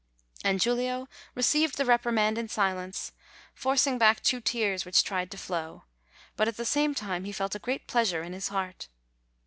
And 0.43 0.59
Giulio 0.59 1.07
received 1.35 1.77
the 1.77 1.85
reprimand 1.85 2.39
in 2.39 2.47
silence, 2.47 3.11
forcing 3.53 3.99
back 3.99 4.23
two 4.23 4.41
tears 4.41 4.83
which 4.83 5.03
tried 5.03 5.29
to 5.29 5.37
flow; 5.37 5.83
but 6.35 6.47
at 6.47 6.57
the 6.57 6.65
same 6.65 6.95
time 6.95 7.23
he 7.23 7.31
felt 7.31 7.53
a 7.53 7.59
great 7.59 7.85
pleasure 7.85 8.23
in 8.23 8.33
his 8.33 8.47
heart. 8.47 8.87